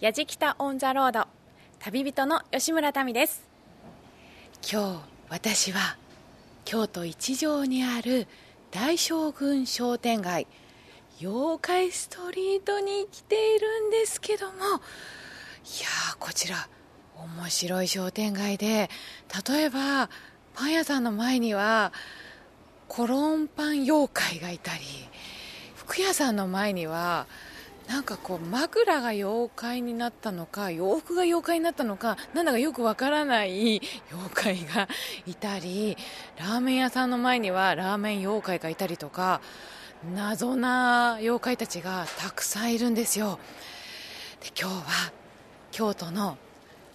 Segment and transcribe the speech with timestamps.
[0.00, 1.26] やじきたオンザロード。
[1.78, 3.46] 旅人の吉村民です。
[4.66, 5.98] 今日私は
[6.64, 8.26] 京都一条にある
[8.70, 10.46] 大将軍商店街
[11.20, 14.78] 妖怪ストリートに来ているんですけどもいや
[16.18, 16.66] こちら
[17.36, 18.88] 面白い商店街で
[19.48, 20.08] 例えば
[20.54, 21.92] パン屋さんの前には
[22.88, 24.80] コロンパン妖怪がいたり
[25.74, 27.26] 服屋さんの前には
[27.90, 34.88] なんかこう枕が妖怪になったのか洋服が妖怪になったのかなんだかよくわからない妖怪が
[35.26, 35.96] いたり
[36.38, 39.40] ラーメン屋さんの前にはラーメン妖怪がいたりとか
[40.14, 43.40] 謎な妖怪たちがたくさんいるんですよ。
[44.40, 45.12] で今日は
[45.72, 46.38] 京都の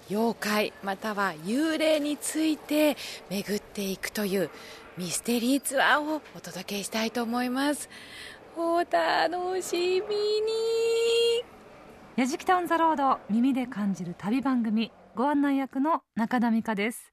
[0.09, 2.95] 妖怪または幽霊について
[3.29, 4.49] 巡っていくという
[4.97, 7.89] ミステリーツアーをお届けしたいと思います。
[8.57, 11.43] お楽しみに。
[12.15, 17.11] やじきたオンザロード耳で感じる旅番組ご案内役の中田美香です。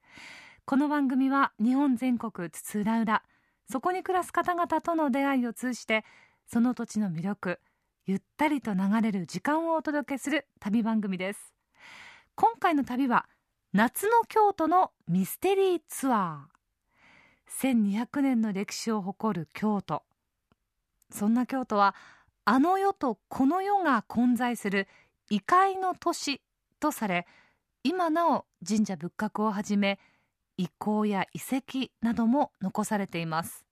[0.64, 3.22] この番組は日本全国津々浦々
[3.68, 6.04] そこに暮らす方々との出会いを通じて
[6.46, 7.58] その土地の魅力
[8.06, 11.52] ゆったりと流れる時間をお届けする旅番組です。
[12.36, 13.26] 今回の旅は
[13.72, 18.04] 夏の京都のミステリーツアー。
[18.04, 20.04] 1200年の歴史を誇る京都。
[21.12, 21.94] そんな京都は
[22.44, 24.88] あの世とこの世が混在する
[25.30, 26.42] 異界の都市
[26.80, 27.26] とされ
[27.84, 30.00] 今なお神社仏閣をはじめ
[30.56, 33.64] 遺構や遺跡なども残されています。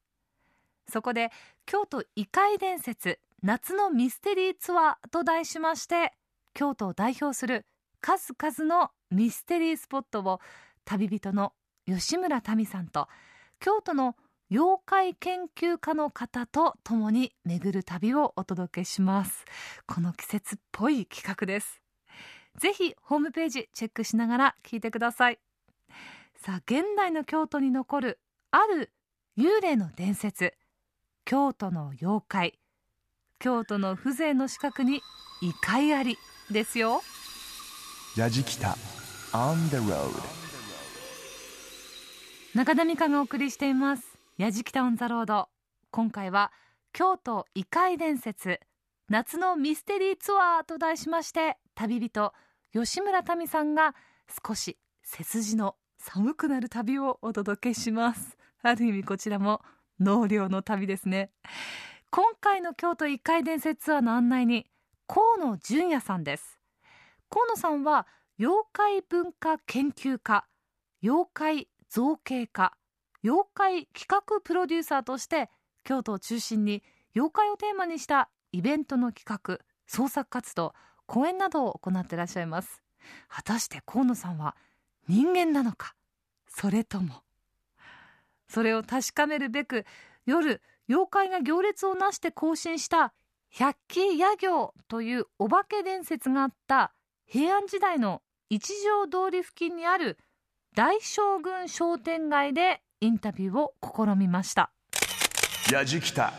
[0.88, 1.30] そこで
[1.66, 6.12] 京都異界伝説夏のミステリーツアーと題しまして
[6.52, 7.64] 京都を代表する
[8.00, 10.40] 数々のミステリースポットを
[10.84, 11.52] 旅人の
[11.86, 13.08] 吉村民さんと
[13.60, 14.16] 京都の
[14.52, 19.44] 妖怪研究家の方と共に巡る旅をお届けします。
[19.86, 21.80] この季節っぽい企画です。
[22.58, 25.38] ぜひホームページチェックしながら聞いてください。
[26.34, 28.18] さあ現代の京都に残る
[28.50, 28.90] ある
[29.38, 30.54] 幽霊の伝説。
[31.24, 32.58] 京都の妖怪。
[33.38, 35.00] 京都の風情の近くに
[35.42, 36.18] 異界あり
[36.50, 37.02] ですよ。
[38.16, 38.76] やじきた
[39.32, 40.10] On the road
[42.52, 44.09] 中田美香がお送りしています
[44.40, 45.48] やじきたオンザロード
[45.90, 46.50] 今回は
[46.94, 48.58] 京都異界伝説
[49.10, 52.32] 夏のミステリーツアーと題しまして旅人
[52.72, 53.94] 吉村民さんが
[54.46, 58.38] 少し背筋の寒くなる旅をお届けします。
[58.62, 59.60] ある意味こちらも
[59.98, 61.32] 納涼の旅ですね。
[62.10, 64.64] 今回の京都異界伝説ツアーの案内に
[65.06, 66.58] 河野純也さんです。
[67.28, 68.06] 河野さんは
[68.38, 70.46] 妖怪文化研究家
[71.02, 72.72] 妖怪造形家
[73.22, 75.50] 妖怪企画プロデューサーとして
[75.84, 76.82] 京都を中心に
[77.14, 80.74] 妖怪をテーマにしたイベントの企画創作活動
[81.06, 82.82] 講演などを行っていらっしゃいます。
[83.28, 84.56] 果たして河野さんは
[85.08, 85.94] 人間なのか？
[86.46, 87.22] それとも。
[88.48, 89.84] それを確かめるべく
[90.26, 93.12] 夜妖怪が行列をなして行進した
[93.50, 96.92] 百鬼夜行というお化け伝説があった
[97.26, 100.18] 平安時代の一条通り付近にある
[100.74, 104.70] 大将軍商店街でインタビューを試みました。
[105.72, 106.34] やじきた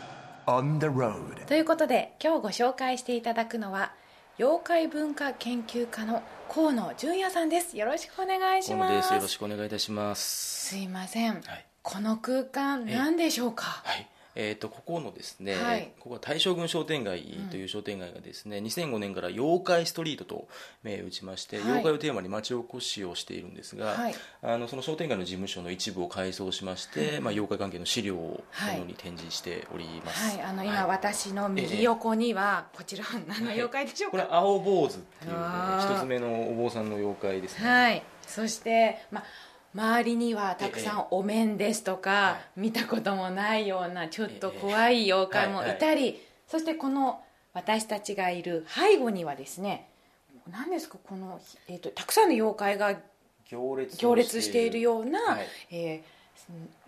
[0.46, 3.92] On the road ということで今日ご紹介していただくのは
[4.38, 7.76] 妖怪文化研究家の河野純也さんです。
[7.76, 9.14] よろしくお願いし河野ですます。
[9.14, 10.68] よろしくお願いいたします。
[10.68, 11.66] すいません、はい。
[11.82, 13.64] この空間何でしょうか？
[13.82, 15.92] はいえー、とここのですね、はい。
[15.98, 20.48] ここは大将軍商店街という商店街がですね、2005年から妖怪ストリートと
[20.82, 21.64] 銘打ちまして、はい。
[21.66, 24.14] 妖怪をテーマに町おこしをしているんですが、はい。
[24.42, 30.86] あのその商店街の事務所の一部を改装しまして、まあ、妖怪関係の資料をこはいのように展示しております、はい、あの今、はい。
[30.86, 35.38] 私の右横には、こちら何の妖怪でしょうか、これ青坊主っていう、ね
[35.80, 39.22] 一つ目のお坊さんの妖怪ですね、はい、そして、ま、
[39.74, 47.22] 周りにはたくさんお面ですとか、はい見たこともないようなちょっと怖い妖怪もいたり、そしてこの
[47.54, 49.88] 私たちがいる背後にはですね
[50.50, 52.98] 何ですかこの、えー、とたくさんの妖怪が
[53.48, 55.46] 行列を行列しているような、はい。
[55.70, 56.22] えー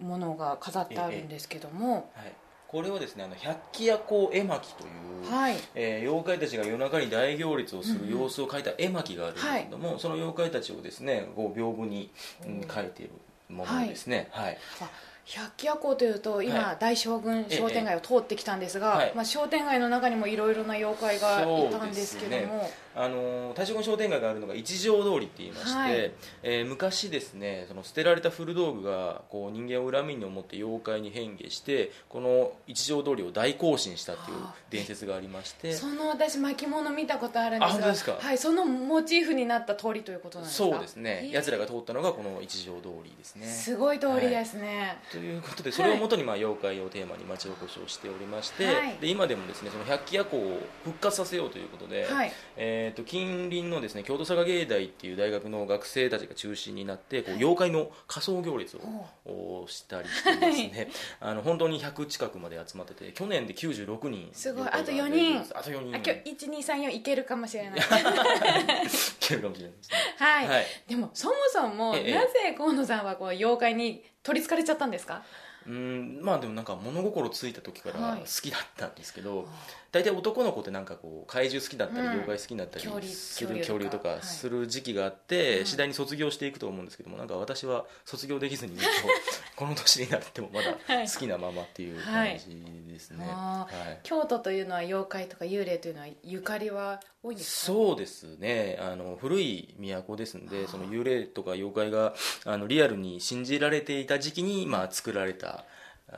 [0.00, 2.32] ものが飾ってあるんですけども、はい、
[2.74, 5.56] これはですねあの百鬼夜行絵巻という、はい。
[5.76, 12.10] えー妖怪たちが夜中に大行列をする様子を描いた絵巻があるんですけども、その妖怪たちをですねこう屏風に、
[12.44, 13.12] うん、描いている
[13.48, 14.26] ものですね。
[14.32, 14.90] はい、あ
[15.26, 16.76] 百鬼夜行というと今、はい。
[16.78, 19.12] 大将軍商店街を通ってきたんですが、はい。
[19.14, 26.12] まあ、商店街の中にもいろいろな妖怪がいたんですけども、あの大将軍商店街があるのが一条通りって言いまして、はい。
[26.42, 35.72] えー昔ですねその捨てられた古道具がこう人間を恨みに思って妖怪に変化してこの一条通りを大行進したっていうはあ伝説がありまして。
[35.72, 40.70] その私巻物見たことあるんですがはい、そのモチーフになった通りということなんですか？
[40.70, 41.30] そうですね。
[41.32, 43.46] 奴らが通ったのがこの一条通りですね。
[43.46, 48.98] すごい通りですね、ということでそれをもとにまあ妖怪をテーマに町おこしをしておりまして、はい。
[49.00, 52.32] で今でもですねその百鬼夜行を復活させようということで、はい。
[52.56, 58.80] えー、と近隣のですね京都佐賀芸大っていう大学の学生たちが中心になってこう妖怪の仮装行列を
[59.24, 60.88] おしたりしてですね、
[61.20, 64.30] あの本当に100近くまで集まってて去年で96人。
[64.32, 64.68] すごい。
[64.68, 65.40] あと4人。
[65.54, 65.94] あと4人。
[65.94, 67.78] あ今日1234いけるかもしれない。
[67.78, 67.82] い
[69.20, 69.96] けるかもしれないですね。
[70.18, 70.66] はい、はい。
[70.88, 72.14] でもそもそも、ええ。
[72.14, 75.22] なぜ河野さんはこう妖怪に取りつかれちゃったんですか？
[75.66, 78.20] うんまあでもなんか物心ついた時からはい。
[78.20, 79.46] 好きだったんですけど、
[79.94, 82.08] 大体男の子ってなんかこう怪獣好きだったり、うん。
[82.14, 84.20] 妖怪好きになったりする恐竜とか。
[84.22, 85.66] する時期があって、うん。
[85.66, 88.76] 次第に卒業していくと思うんですけどもなんか私は卒業できずに
[89.54, 91.08] この年になってもまだはい。
[91.08, 94.00] 好きなままっていう感じですね、はい。
[94.02, 97.72] 京都というのは妖怪とか幽霊というのはゆかりは多いんですか？
[97.72, 98.76] そうですね。
[98.80, 102.14] あの古い都ですんでその幽霊とか妖怪が
[102.44, 105.64] あのリアルに信じられていた時期に、まあ、作られた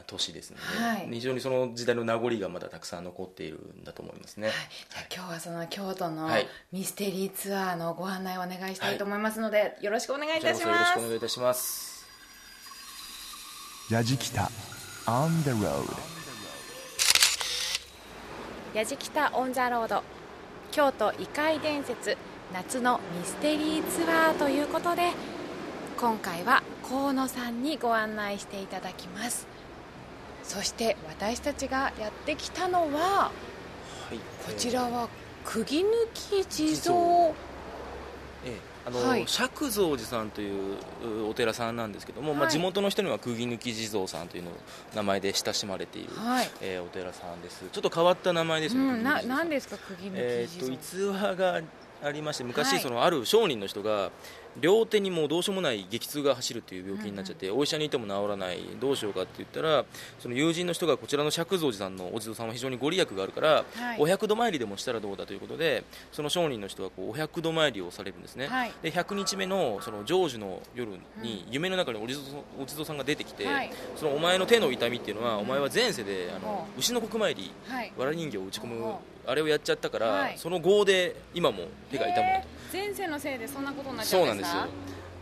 [0.06, 1.08] 都市ですので、はい。
[1.10, 4.56] 非常にその時代の名残がまだたくさん残っているんだと思いますね、はい、
[4.90, 6.46] じゃあ今日はその京都のはい。
[6.72, 12.06] ミステリーツアーのご案内をお願いしたいと思いますので、よろしくお願いいたしこちらこそよろしますくお願いいたします。
[13.90, 14.50] ヤジキタ
[15.06, 15.84] on the road
[18.74, 20.02] やじきた on the road。
[20.72, 22.18] 京都異界伝説
[22.52, 25.12] 夏のミステリーツアーということで
[25.98, 29.46] 今回は河野さんにご案内していただきます
[30.46, 33.30] そして私たちがやってきたのは
[34.08, 35.08] はいこちらは
[35.44, 35.84] 釘抜
[36.14, 36.94] き地蔵。
[38.44, 39.24] ええあの、はい。
[39.26, 40.76] 釈蔵寺さんという
[41.24, 42.52] うお寺さんなんですけども、まあ、はい。
[42.52, 44.50] 地元の人には釘抜き地蔵さんというの
[44.94, 47.64] 名前で親しまれている、はい、えーお寺さんです。
[47.72, 49.36] ちょっと変わった名前ですよね、うん、な釘抜き地蔵。
[49.36, 51.60] さ何ですか釘抜えー、とき地蔵、逸話が
[52.04, 52.80] ありまして昔、はい。
[52.80, 54.10] そのある商人の人が
[54.60, 59.84] 両手にもうどうしようもない激痛が走るという病気になっちゃって、お医者にいても治らないどうしようかって言ったら
[60.18, 63.96] その友人の人がこちらの釈蔵寺さんのお地蔵さんは非常にご利益があるから、はい。
[63.98, 68.72] お百度参りでもしたらどうだということでその商人の人はこうお百度参りをされるんですね、はい。
[68.82, 70.90] で100日目のその成就の夜
[71.22, 73.70] に夢の中にお地蔵お地蔵さんが出てきて、はい。
[73.96, 77.92] そのお前の手の痛みっていうのは、お前は前世であのほ牛の国参りはい。
[77.96, 80.38] わら人形を打ち込むほあれをやっちゃったから、はい。
[80.38, 84.62] その業で今も手が痛むんだへー前世のせいでそんなことになとっちゃそううんなんですよ。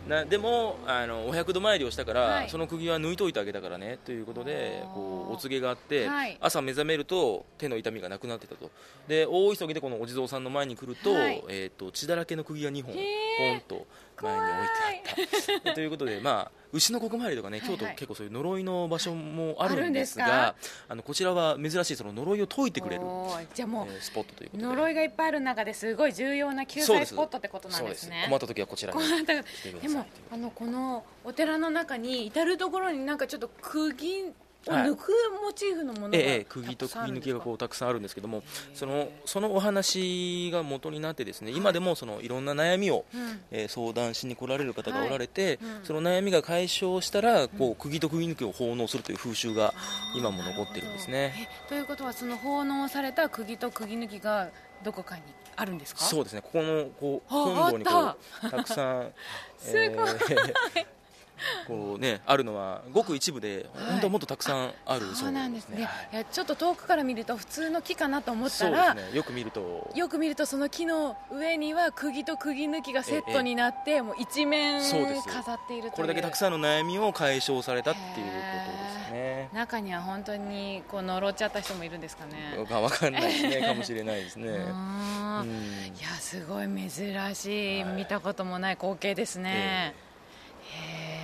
[0.07, 2.49] なでもあのお百度参りをしたから、はい。
[2.49, 6.37] その釘は抜いといてあげたからねということでこうお告げがあって、はい。
[6.39, 8.69] 朝目覚めると手の痛みがなくなってたと。
[9.07, 11.43] で大急ぎでこのお地蔵さんの前に来ると,、はい。
[11.49, 13.87] えー、と血だらけの釘が2本ポンと
[14.21, 15.73] 前に置いてあった。
[15.73, 20.55] ということで、まあ、牛の国参りとかね、京都結構そういう呪いの場所もあるんですが
[20.89, 23.03] あのこちらは珍しいその呪いを解いてくれる、
[23.53, 24.67] じゃあもう、えースポットということで。
[24.67, 28.25] 呪いがいっぱいある中ですごい重要な救済スポットってことなんですね。
[28.27, 34.33] 困った時はこちらでもあのこのお寺の中に至る所になんかちょっと釘
[34.67, 35.11] を抜く
[35.43, 43.41] モチーフのものがええええ、釘と釘抜きがこううたくさんあるんですけどもそのそのお話が元になってですね今でもそのいろんな悩みを、うん。
[43.51, 45.55] えー相談しに来られる方がおられて、はい。
[45.55, 45.85] うん。
[45.85, 49.73] その悩みが解消したらこう釘と釘抜きを奉納するという風習が
[50.15, 51.33] 今も残ってるんですね。
[51.65, 54.49] えということはその奉納された釘と釘抜きが
[54.83, 55.21] どこかに
[55.55, 56.01] あるんですか？
[56.01, 56.41] そうですね。
[56.41, 59.11] ここのこうあ本堂にこあうたくさん
[59.57, 60.09] すごい。
[60.09, 60.85] ー
[61.67, 63.91] こうねあるのはごく一部で、はい。
[63.91, 66.09] 本当はもっとたくさんあるそうなんですね、はい。
[66.13, 69.11] いやちょっと遠くから見ると普通の木かなと思ったそうでら、すね。
[69.13, 69.91] よく見ると。
[69.95, 75.91] よく見るとその木の上には釘と釘抜きがセットになって、もう一面飾っているという。
[75.91, 78.31] これだけたくさんの悩みを解消されたっていうことで
[79.07, 79.49] すね。
[79.53, 82.65] 中には本当にこう呪っちゃった人もいるんですかね。
[82.69, 83.61] が分かんないですね。
[83.67, 85.93] かもしれないですね、うん。
[85.97, 86.89] いやすごい珍
[87.35, 87.93] しい、はい。
[87.93, 89.95] 見たこともない光景ですね、
[90.63, 91.14] へえ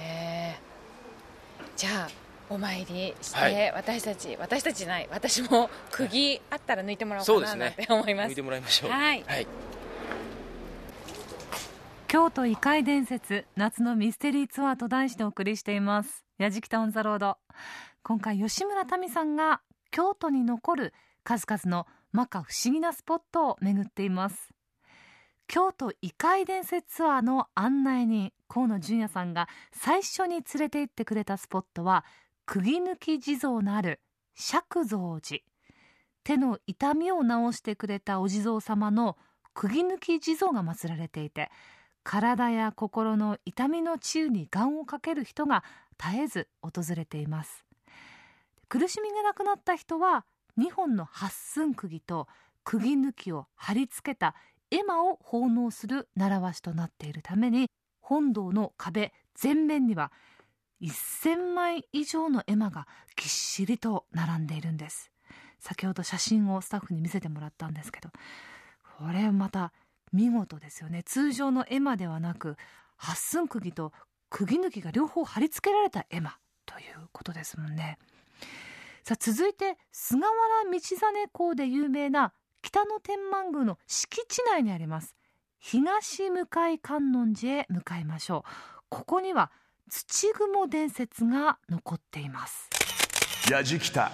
[1.81, 2.09] じゃあ
[2.47, 3.71] お参りして、はい。
[3.71, 8.29] 私たち私たちない私も釘あったら抜いてもらおうかななんて思います。
[8.29, 8.91] 見てもらいましょう。
[8.91, 9.23] はい。
[9.25, 9.47] はい、
[12.07, 16.23] 京都異界伝説夏のミステリーツアーと題してお送りしています。
[16.38, 17.38] やじきたオンザロード。
[18.03, 24.51] 今回吉村民さんが京都に残る数々の摩訶不思議なスポットを巡っています。
[25.47, 32.03] 京都異界伝説ツアーの案内人河野純也さんが最初に連れて行ってくれたスポットは
[32.46, 34.01] 釘抜き地蔵のある
[34.36, 35.41] 釈蔵寺。
[36.25, 39.17] 手の痛みを治してくれたお地蔵様の
[39.53, 41.50] 釘抜き地蔵が祀られていて
[42.03, 45.63] 体や心の痛みの治癒に願をかける人が
[45.98, 47.65] 絶えず訪れています。
[48.67, 50.25] 苦しみがなくなった人は
[50.60, 52.27] 2本の八寸釘と
[52.65, 54.36] 釘抜きを貼り付けた
[54.70, 57.70] 絵馬を奉納する習わしとなっているために
[58.01, 60.12] 本堂の壁全面には
[60.81, 65.12] 1000枚以上の絵馬がぎっしりと並んでいるんです。
[65.60, 68.10] 先ほど写真をスタッフに見せてもらったんですけど
[68.98, 69.72] これまた
[70.12, 71.03] 見事ですよね。
[71.03, 72.58] 通常の絵馬ではなく
[72.98, 73.93] 八寸釘と
[74.29, 78.00] 釘抜きが両方貼り付けられた絵馬ということですもんね。
[79.03, 85.15] さあ続いて菅原道真公で有名な北野天満宮の敷地内にあります。
[85.63, 86.48] 東向
[86.82, 88.82] 観音寺へ向かいましょう。
[88.89, 89.51] ここには
[89.89, 92.68] 土雲伝説が残っています。
[93.50, 94.12] やじきた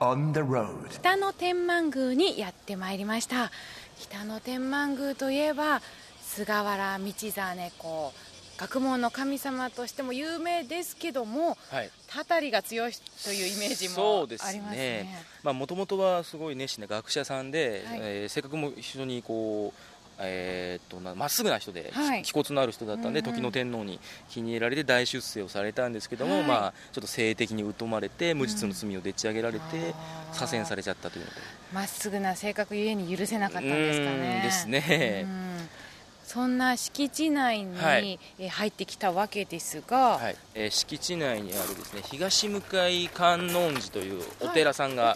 [0.00, 3.52] on the road 北野天満宮にやってまいりました。
[4.00, 5.80] 北野天満宮といえば
[6.20, 8.12] 菅原道真公
[8.58, 12.92] 学問の神様としても有名ですけども、はい、たたりが強い
[13.24, 15.24] というイメージもありますね。
[15.44, 29.94] もともとはすごい熱心な学者さんで、はい、えー、性格も非常にこうえー、っとまっすぐな人で、はい、気骨のある人だったんで、うんうん、時の天皇に気に入られて大出世をされたんですけども、はい、まあ、ちょっと性的に疎まれて無実の罪をでっち上げられて、
[30.32, 31.36] 左遷されちゃったというので。
[31.72, 34.42] まっすぐな性格ゆえに許せなかったんですかね。
[34.44, 35.26] ですね。
[36.28, 40.36] そんな敷地内に、はい、え入ってきたわけですが、はい。
[40.54, 42.60] えー、敷地内にあるですね東向
[43.14, 45.14] 観音寺というお寺さんが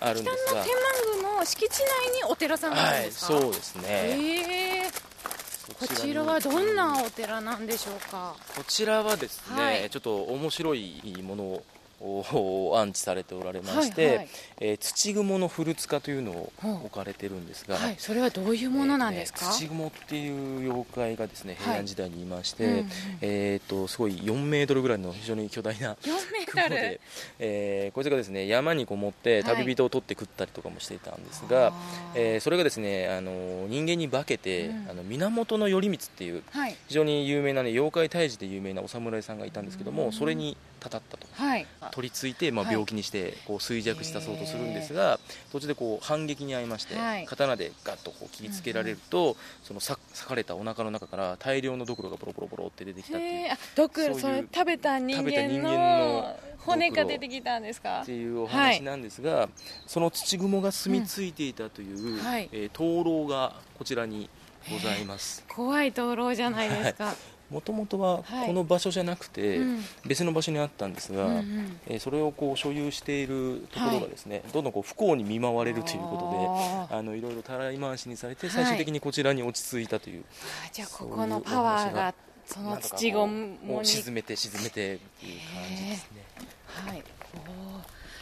[0.00, 8.34] あるんですが、はい、北の天満宮の敷地内にお寺さんがあるんですか、はい、そうですね、えー、こちらはどんなお寺なんでしょうか？
[8.56, 11.62] こちらはですね、はい、ちょっと面白いものを
[12.00, 14.28] 安置されておられまして、はいはい、
[14.60, 16.52] えー、土雲の古塚というのを
[16.84, 22.88] 置かれてるんですが、はい、それはどういうものなんですか、えー、土雲っていう妖怪がですね平安時代にいまして、はいうんうん、
[23.20, 25.96] えーと、すごい4メートルぐらいの非常に巨大な
[26.46, 27.00] 雲で、
[27.38, 31.72] えー、こいつがですね山にこもって旅人を取って食ったりとかもしていたんですが、はい、
[32.14, 36.42] えー、それがですねあの人間に化けて、うん、あの源頼光っていう、
[36.88, 45.20] 非常に有名な、ね、妖怪退治で有名なお侍さんがいたんですけども、うん、それにたたったと、はい、取り付いて、まあ、病気にしてこう衰弱したそうとするんですが、
[45.52, 46.94] 途中でこう反撃に遭いまして、
[47.26, 58.02] 刀でガッとこう切りつけられると、その裂かれたお腹の中から大量のドクロがボロボロボロって出てきたっていうドクロそれ食べた人間の骨が出てきたんですか？
[58.02, 59.48] っていうお話なんですが、
[59.86, 64.28] その土雲が住み着いていたという、うんはい、えー、灯籠がこちらに
[64.70, 67.14] ございます、怖い灯籠じゃないですか、
[67.50, 69.60] もともとはこの場所じゃなくて
[70.06, 71.44] 別の場所にあったんですが、はい
[71.86, 80.24] えそれをこう所有しているところがですね、はい、どんどんこう不幸に見舞われるということであのいろいろたらい回しにされて最終的にこちらに落ち着いたという、
[80.60, 82.14] はい、じゃあここのパワーが
[82.50, 83.84] その土雲に。
[83.84, 86.24] 沈めて沈めてっていう感じですね。
[86.66, 87.02] はい。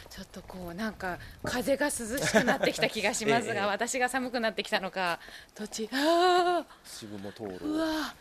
[0.09, 5.19] ちょっとこうなんか風が涼しくなってきた気がしますが、 ええ、私が寒くなってきたのか
[5.55, 5.89] 土地。
[5.91, 6.65] ああ
[7.63, 8.13] うわ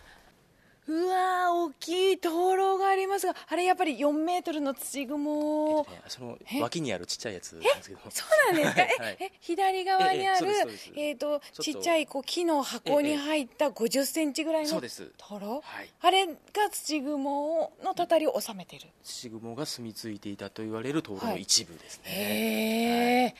[0.88, 8.00] うわ大きい灯籠がありますがあれやっぱり4メートルの土雲、えっとね、その脇にあるちっちゃいやつなんですけど。
[8.08, 9.32] そうなんですか、 はい、え？
[9.40, 10.48] 左側にある
[10.96, 14.88] えっ、ー、とちっちゃいこう木の箱に入った50センチぐらいの灯
[15.28, 16.34] 籠、はい、あれが
[16.72, 18.88] 土雲のたたりを収めている。
[19.02, 23.34] 土雲が住み着いていたと言われる灯籠の一部ですね、はい、へえ、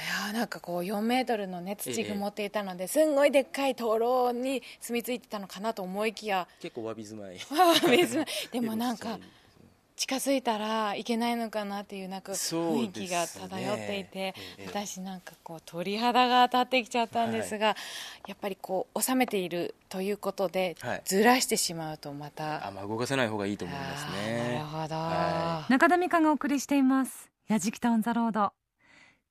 [0.00, 6.48] いやなんかこう4メートルのね土蜘蛛っていたので、すんごいでっかい灯籠に住み着いてたのかなと思いきや。
[6.60, 7.38] 結構わび住まい。
[8.52, 9.18] でもなんか
[9.96, 14.66] 近づいたらいけないのかなっていうなんか雰囲気が漂っていて、ねえ。
[14.66, 17.76] 私なんかこう鳥肌が立ってきちゃったんですが、は
[18.26, 22.66] い、やっぱりこう収めているということで、はい、ずらしてしまうとまた。
[22.66, 24.54] あんま動かせない方がいいと思いますね。
[24.54, 28.52] なるほど、はい、中田美香がお送りしています「やじきた on the road」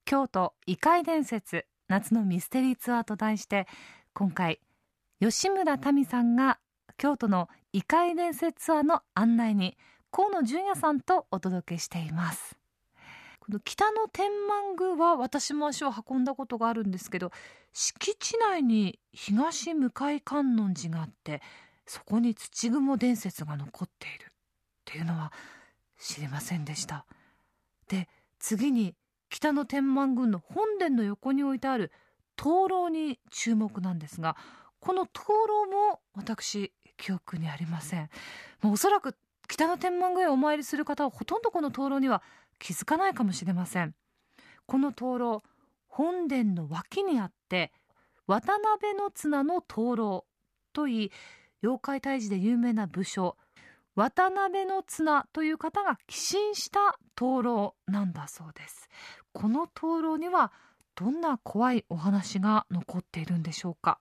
[0.06, 3.68] 京都異界伝説夏のミステリーツアーと題して
[4.14, 4.60] 今回
[5.20, 6.60] 吉村民さんが
[6.98, 9.78] 京都の異界伝説ツアーの案内に
[10.12, 12.58] 河野純也さんとお届けしています。
[13.40, 17.32] この北の天満宮は私も足を運んだことがあるんですけど
[17.74, 19.90] 敷地内に東向
[20.24, 21.42] 観音寺があって
[21.88, 24.34] そこに土雲伝説が残っているっ
[24.86, 25.34] ていうのは
[25.98, 27.06] 知りませんでした。
[27.88, 28.08] で
[28.40, 28.96] 次に
[29.32, 31.92] 北の天満宮の本殿の横に置いてある
[32.36, 34.36] 灯籠に注目なんですが
[34.80, 38.10] この灯籠も私記憶にありません、
[38.64, 39.16] おそらく
[39.48, 42.22] 北の天満宮へお参りする方はほとんどこの灯籠には
[42.60, 43.96] 気づかないかもしれません。
[44.68, 45.44] この灯籠
[45.88, 47.72] 本殿の脇にあって
[48.28, 50.26] 渡辺の綱の灯籠
[50.74, 51.12] といい
[51.64, 53.36] 妖怪退治で有名な武将
[53.96, 58.88] 渡辺の綱という方が寄進した灯籠なんだそうです。
[59.34, 60.52] この灯籠には
[60.96, 64.00] どんな怖いお話が残っているんでしょうか？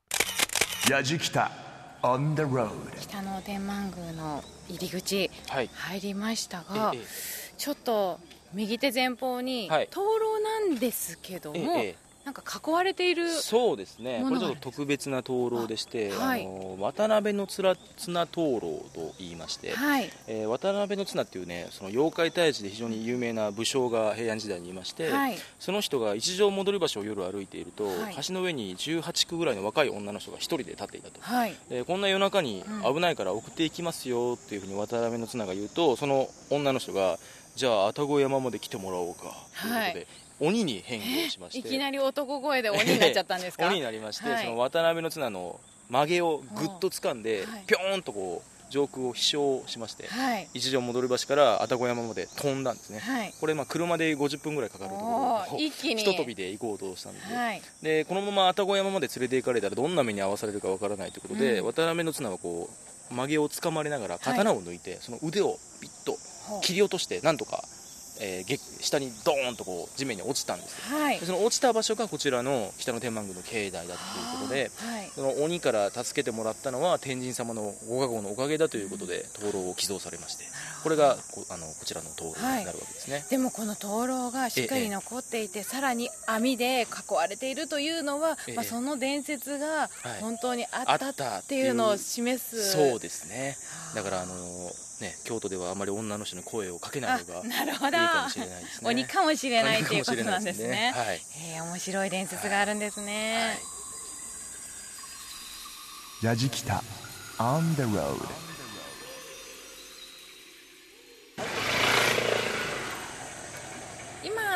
[0.90, 1.50] やじきた
[2.02, 5.70] on the road 北の天満宮の入り口はい。
[5.72, 7.04] 入りましたが、ええ
[7.56, 8.18] ちょっと
[8.54, 9.88] 右手前方にはい。
[9.90, 11.96] 灯籠なんですけども、えええ
[12.30, 14.20] なんか囲われているそうですね。
[14.22, 16.42] これちょっと特別な灯籠でして、あはい。
[16.42, 18.60] あの渡辺の綱綱灯籠
[18.94, 20.08] と言いまして、はい。
[20.28, 25.36] えー渡辺の綱っていうねその妖怪退治で非常に有名な武将が平安時代にいまして、はい。
[25.58, 28.16] その人が一条戻り橋を夜歩いていると、はい。
[28.24, 31.54] 橋の上に18区ぐらいの若い女の人が一人で立っていたと、はい。
[31.68, 32.94] でこんな夜中にうん。
[32.94, 37.18] 危ないから送っていきますよっていうふうに渡辺の綱が言うとその女の人が
[37.56, 40.06] じゃあ愛宕山まで来てもらおうかということで、はい
[40.40, 41.58] 鬼に変化しまして。
[41.60, 43.66] いきなり男声で鬼になっちゃったんですか？
[43.68, 44.44] 鬼になりまして、はい。
[44.44, 47.64] その渡辺の綱の曲げをぐっと掴んで、はい。
[47.66, 50.48] ぴょーんとこう上空を飛翔しまして、はい。
[50.54, 53.34] 一条戻り橋から愛宕山まで飛んだんですね、はい。
[53.40, 56.02] これまあ車で50分ぐらいかかるところ一気に。
[56.02, 57.62] ひと飛びで行こうとしたんで,、はい。
[57.82, 61.66] でこのまま愛宕山まで連れて行かれたらどんな目に遭わされるかわからないということで、うん。
[61.66, 62.70] 渡辺の綱はこ
[63.10, 66.16] う曲げを掴まれながら刀を抜いて、その腕をピッと
[66.62, 67.64] 切り落としてなんとか、
[68.22, 70.96] えーげ下にドーンとこう地面に落ちたんですよ。
[70.98, 71.18] はい。
[71.18, 73.96] でその落ちた場所がこちらの北の天満宮の境内だという
[74.40, 75.10] ことではい。
[75.14, 80.44] その鬼から助けてもらったのは天神様のご加護のおかげだということで灯籠を寄贈されまして
[80.82, 88.54] これがこあのこちらの灯籠になるわけですね、でもこの灯籠がしっかり残っていて、さらに網で囲われているというのは、ええ。
[88.54, 90.20] まあ、その伝説がはい。
[90.20, 92.72] 本当にああっったたっていうのを示す。
[92.72, 93.56] そうですね。
[93.94, 94.34] だからあの
[95.00, 97.96] ね京都ではあまり女の人に声をかけない方があなるほど。
[97.96, 98.88] いいかもしれないですね。
[98.90, 100.92] 鬼かもしれないっていうことなんですね。
[100.94, 101.20] はい。
[101.54, 103.58] えー面白い伝説があるんですね、
[106.22, 106.82] やじきた
[107.38, 108.16] on the road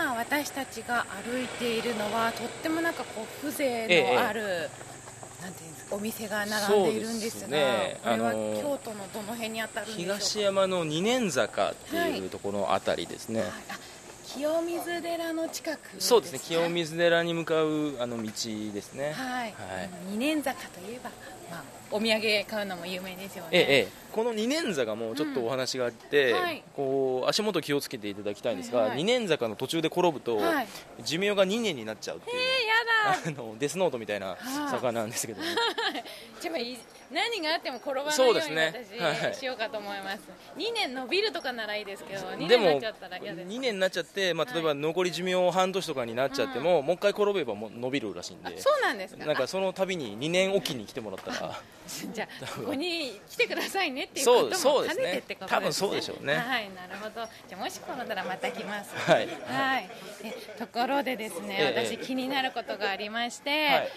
[0.04, 4.42] 今私たちが歩いているのはとってもなんかこう風ええ情のある、
[5.40, 8.00] なんていうんですかお店が並んでいるんですがね。
[8.04, 10.14] これは京都のどの辺にあたるんでしょうか？
[10.16, 13.48] 東山の二年坂っていうところのあたりですね、はい。
[13.48, 13.78] あ
[14.34, 16.38] 清水寺の近くそうですね。
[16.40, 18.32] 清水寺に向かうあの道で
[18.80, 19.12] すね。
[19.12, 19.90] はい、はい。
[20.10, 21.10] 二年坂といえば、
[21.48, 23.50] まあ、お土産買うのも有名ですよね。
[23.52, 26.62] ええええ、この二年坂もちょっとお話があって、うんはい。
[26.74, 28.88] こう足元気をつけていただきたいんですが、はい。
[28.90, 28.98] はい。
[28.98, 30.66] 二年坂の途中で転ぶと、はい。
[31.04, 32.36] 寿命が2年になっちゃうっていう、
[33.26, 34.36] あのデスノートみたいな
[34.70, 35.46] 坂なんですけども、
[36.42, 36.78] でもい
[37.10, 38.72] 何があっても転ばないようにですね。
[38.98, 39.34] 私、はい。
[39.34, 40.20] しようかと思います。
[40.56, 43.48] 2年伸びるとかならいいですけど2でも年になっちゃったら嫌です。
[43.48, 49.26] 2年になっちゃって、まあ、例えば残り寿命半年とかになっちゃっても、もう一回転べばもう伸びるらしいんであそうなんですか？
[49.26, 55.46] なんかその度に2年おきに来てもらったら じゃあここに来てくださいねっていうことも兼ねてってことですね。
[55.48, 56.34] 多分そうでしょうね。
[56.34, 57.26] はいなるほど。
[57.48, 58.94] じゃあもし転んだらまた来ます。
[58.96, 59.28] はい。
[59.46, 59.90] はい。
[60.24, 61.86] えところでですね、ええ。
[61.86, 63.88] 私気になることがありまして、はい。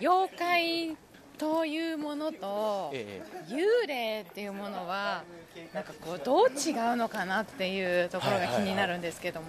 [0.00, 0.96] 妖怪
[1.38, 5.22] というものと、え幽霊っていうものは
[5.74, 9.46] なんかこうどう違うのかなっていうところが気になるんですけども、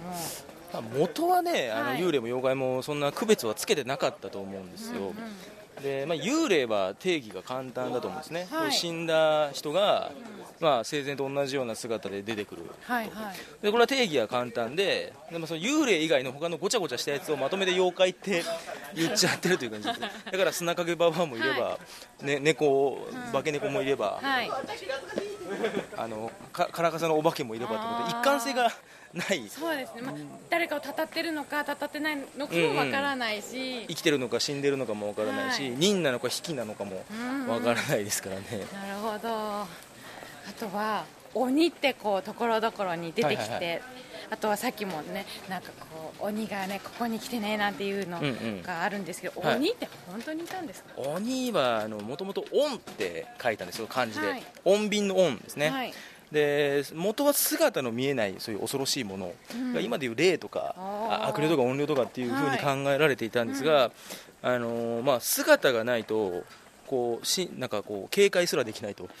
[0.72, 1.98] まあ元はねあのはい。
[1.98, 5.12] 幽霊も妖怪もそんな区別はつけてなかったと思うんですよ、
[5.80, 8.72] でまあ、幽霊は定義が簡単だと思うんですね、はい。
[8.72, 10.12] 死んだ人が、
[10.60, 12.62] まあ、生前と同じような姿で出てくる。
[12.82, 13.62] はいはい。
[13.62, 18.42] でこれは定義は簡単ででもその幽霊以外の他のごちゃごちゃしたやつをまとめて妖怪って
[18.94, 20.00] 言っちゃってるという感じです。
[20.32, 21.78] だから砂影ババアもいれば、は
[22.22, 24.50] ね、猫化け猫もいれば、はい。
[25.96, 28.70] あのかカラカサのお化けもいればということで一貫性が
[29.14, 29.48] ない。
[29.48, 30.14] そうですね、まあ、
[30.50, 35.76] 誰かをたたってるのかたたってないのかもわからないし、生きてるのか死んでるのかもわからないし、はい。
[35.76, 37.04] 人なのか引きなのかも
[37.48, 39.28] わからないですからね、なるほど。
[39.30, 39.66] あ
[40.58, 43.80] とは鬼ってこうところどころに出てきて、はいはいは
[44.30, 48.62] あとはさっきもねなんかこう鬼がねここに来てねなんていうのうんうん。
[48.62, 49.56] があるんですけど、はい。
[49.56, 54.42] 鬼って本当にいたんですか、鬼はもともと「恩」って書いたんですよ漢字で、はい。
[54.66, 55.94] 穏便の「恩」ですね、はい
[56.32, 59.32] で元は姿の見えないそういう恐ろしいもの
[59.72, 60.74] が、今でいう霊とか
[61.26, 63.90] 悪霊とか怨霊とかっていうふうに考えられていたんですが、
[64.42, 66.44] あのーまあ、姿がないと
[66.86, 69.04] こうしなんかこう警戒すらできないと。
[69.04, 69.12] はい。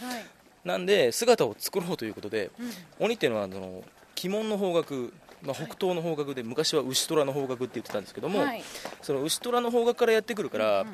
[0.64, 2.70] なんで姿を作ろうということで、うん。
[3.06, 3.82] 鬼っていうのはその
[4.22, 5.10] 鬼門の方角、
[5.42, 8.62] まあ、北東の方角で昔は牛虎の方角って言ってたんですけども、はい。
[9.00, 10.86] その牛虎の方角からやってくるから、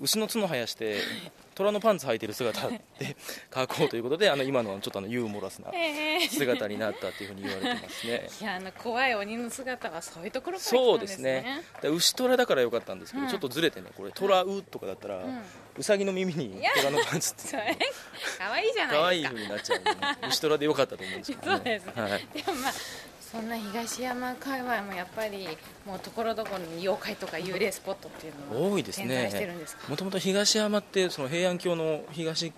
[0.00, 0.98] 牛の角生やして
[1.54, 2.80] 虎のパンツ履いてる姿で
[3.50, 6.28] 描こうということであの今のはちょっとあのユーモラスなええ。
[6.28, 8.28] 姿になったっていうふうに言われてますね。
[8.40, 11.42] いやあの怖い鬼の姿はそういうところから来そうでたんですすね。
[11.42, 13.30] ねで牛虎だからよかったんですけど、うん。
[13.30, 15.20] ちょっとずれてねこれ虎うとかだったら、
[15.76, 17.76] うさぎの耳に虎のパンツって。
[18.38, 19.36] 可愛いじゃ可ないですか。
[19.36, 19.78] 愛い風になっちゃう。
[19.78, 19.84] ね、
[20.28, 21.56] 牛虎でよかったと思うんですけどね。
[21.56, 22.72] そうですね、はい、でもまあ
[23.34, 25.48] そんな東山界隈もやっぱり
[25.84, 29.28] もうところどころに妖怪とか幽霊スポットっていうのは多いですね。
[29.88, 32.52] もともと東山ってその平安京の東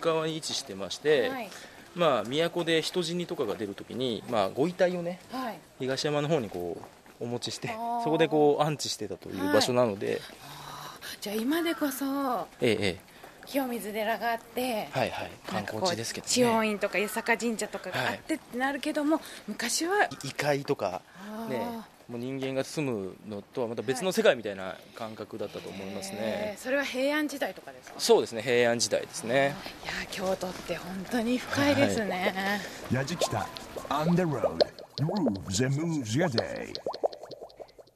[0.00, 1.48] 側に位置してまして、はい。
[1.94, 5.60] まあ都で人死にとかが出るときに、まあ、ご遺体をねはい。
[5.78, 6.76] 東山の方にこ
[7.20, 7.68] うお持ちして
[8.02, 10.20] そこでこう安置してたという場所なので、
[11.20, 12.04] じゃあ今でこそ
[12.60, 12.98] えええ
[13.46, 15.30] 清水寺があってえはいはい。
[15.46, 21.02] 観光地ですけど千代ね院とか八坂神社とかがあってってなるけども、昔は異界とか
[21.48, 21.58] ね
[22.08, 27.98] もう人間が住むのとはまた別の世界みたいな感覚だったと思いますへねー、それは平安時代とかですか？
[27.98, 29.56] そうですね平安時代ですね。
[29.82, 33.44] いや京都って本当に深いですね、Yajikita
[33.88, 34.58] on the road.
[34.98, 36.72] Grooves and moves your day.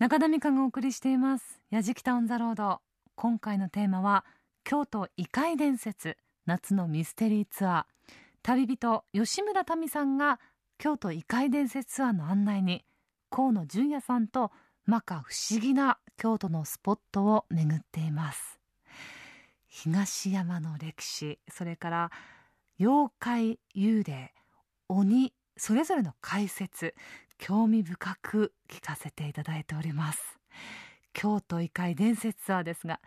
[0.00, 1.60] 中田美香がお送りしています。
[1.70, 2.80] やじきたオンザロード
[3.14, 4.24] 今回のテーマは
[4.64, 7.84] 京都異界伝説夏のミステリーツアー
[8.42, 10.40] 旅人吉村民さんが
[10.78, 12.84] 京都異界伝説ツアーの案内に
[13.30, 14.50] 河野純也さんと
[14.86, 18.58] 摩訶不思議な京都のスポットを巡っています。
[19.68, 22.10] 東山の歴史それから
[22.80, 24.34] 妖怪幽霊
[24.88, 26.94] 鬼それぞれの解説
[27.38, 30.38] 興味深く聞かせていただいております。
[31.12, 33.00] 京都異界伝説ツアーですが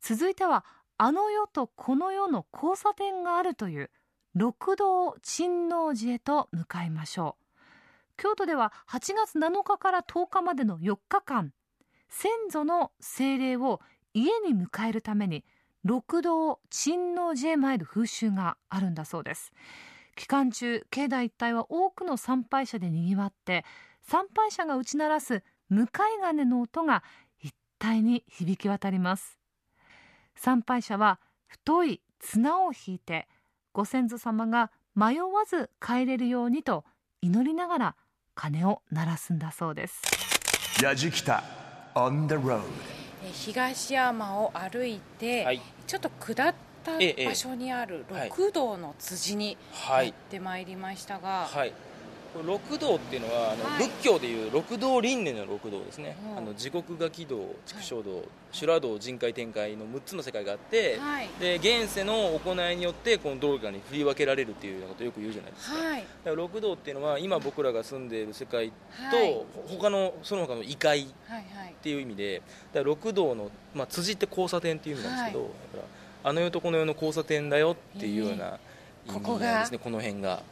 [0.00, 0.64] 続いては
[1.02, 3.90] あの世とこの世の交差点があるという
[4.34, 7.44] 六道珍王寺へと向かいましょう。
[8.18, 11.54] 京都では8月7日から10日までの4日間
[12.10, 13.80] 先祖の精霊を
[14.12, 15.42] 家に迎えるために
[15.84, 19.54] 六道珍王寺へ参る風習があるんだそうです。
[20.16, 23.64] 期間中境内一帯は多くの参拝者でにぎわって
[24.02, 27.02] 参拝者が打ち鳴らす向かい鐘の音が
[27.40, 29.39] 一帯に響き渡ります。
[30.42, 33.28] 参拝者は太い綱を引いて
[33.74, 36.84] ご先祖様が迷わず帰れるようにと
[37.20, 37.96] 祈りながら
[38.34, 40.00] 鐘を鳴らすんだそうです。
[40.78, 41.42] Yajikita
[41.94, 42.62] on the road
[43.22, 45.60] え東山を歩いて、はい。
[45.86, 48.28] ちょっと下ったええ場所にあるはい。
[48.30, 50.06] 六道の辻にはい。
[50.06, 51.74] やってまいりましたが、はい
[52.46, 53.88] 六道っていうのはあの、はい。
[53.88, 56.38] 仏教でいう六道輪廻の六道ですね、うん。
[56.38, 61.28] あの地獄餓鬼道畜生道、修羅道人海天界の6つの世界があって、はい。
[61.40, 66.00] で現世の行いによってこの道路に振り分けられるっていうようなことをよく言うじゃないですか、はい。
[66.00, 71.74] だから六道っていうのは今僕らが住んでいる世界と、他のその他の異界っはいはい。
[71.82, 75.50] ていう意味でだから六道の、まあ、辻って交差点っていう意味なんですけど、はい。
[75.72, 75.86] だか
[76.24, 78.58] らあの世とこの世の交差点だよっていうような
[79.06, 80.42] 意ここが味なんですね、この辺が。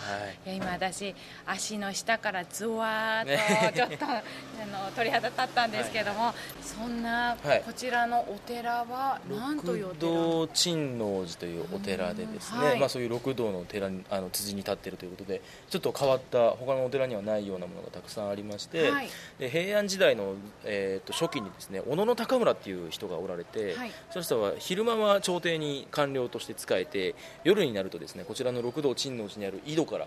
[0.00, 0.56] はい。
[0.56, 1.14] いや今私
[1.46, 4.22] 足の下からズワーねっとちょっと、 あ
[4.66, 6.32] の鳥肌立ったんですけども、
[6.62, 7.62] そんなはい。
[7.62, 12.78] こちらのお寺は何というお六寺道珍王寺というお寺でですね、うんはい。
[12.80, 19.08] まあ、そういう六道の寺にあの辻に立っているということでちょっと変わった他のお寺にはないようなものがたくさんありまして、はい。
[19.38, 20.34] で平安時代の、
[20.64, 23.92] えー、と初期にですね小野の高村っていう人がおられて、はい。
[24.10, 29.99] その人は昼間は朝廷に官僚として仕えて夜になるとですねこちらの六道珍王寺にある井戸から、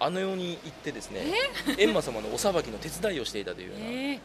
[0.00, 1.22] あの世に行ってですね
[1.66, 3.86] 閻魔 様のお裁きの手伝いをしていたというような。
[3.86, 3.90] え。
[4.14, 4.20] ー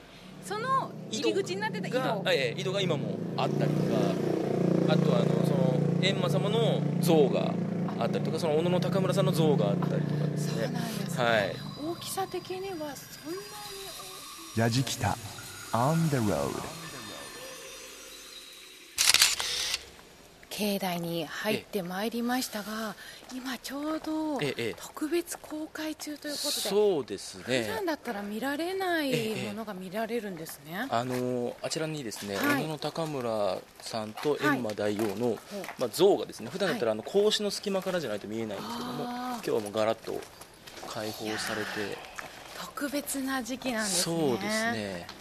[0.45, 7.53] その入り口になってた井戸がええ井戸が今もあったりとかあとはあのその閻魔様の像が
[7.99, 10.67] あったりとかその小野の高村さんの像があったりとかですね。
[10.67, 10.79] ね、
[11.17, 11.55] はい。
[11.85, 13.39] 大きさ的にはそんな
[14.55, 15.15] に Yajikita
[15.73, 16.49] on the road
[20.59, 22.93] 境内に入ってまいりましたが、
[23.33, 24.55] 今ちょうどええ。
[24.57, 30.85] ええ特別公開中ということで、そうです普ね段だったら見られないええものが見られるんですね。
[30.89, 32.63] あのあちらにですね、はい。
[32.63, 35.37] 小野の高村さんと閻魔大王の、ほう。
[35.77, 39.33] まあ、像がですね普段だったらあの格子の隙間からじゃないと見えないんですけども、あー。
[39.35, 40.19] 今日はもうガラッと
[40.87, 41.97] 開放されて。
[42.61, 44.17] 特別な時期なんですね。
[44.17, 45.18] そうですね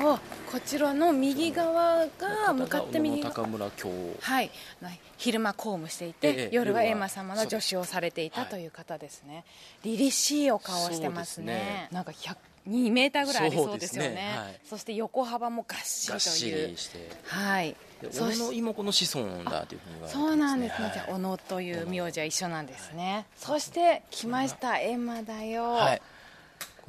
[0.00, 0.18] お
[0.50, 3.46] こちらの右側が向かって右側。
[3.46, 9.44] はい、まあ昼間公務していて、ええ夜は夜は閻魔様の助手をされていたという方ですね、
[9.82, 11.88] 凛々しいお顔をしてますね。
[11.92, 12.36] なんか100
[12.68, 14.60] 2メーターぐらいありそうですよね。
[14.64, 16.68] そして横幅もがっしりという。
[16.68, 17.10] りして。
[17.26, 17.76] はい。
[18.10, 20.78] 小野の妹の子孫だというふうに言われてます、ね、そうなんです。
[20.78, 24.72] ね、はいじゃあ小野という名字は一緒なんですね、そして来ました。
[24.72, 26.02] 閻魔だよ、はい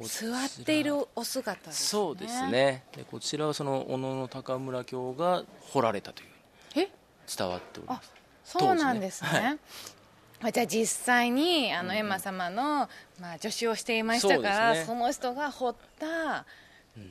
[0.04, 1.72] 座らっているお姿ですね。
[1.72, 2.84] そうですね。
[2.94, 6.28] でこちらはその小野の高村京が掘られたという
[6.76, 6.90] え？
[7.36, 8.12] 伝わっております。
[8.44, 9.30] そうなんですね。
[9.30, 9.58] ね。
[10.42, 12.88] あじゃあ実際にあのエンマ様の、
[13.20, 15.00] まあ、助手をしていましたからそ,、ね。
[15.00, 16.44] の人が彫ったうん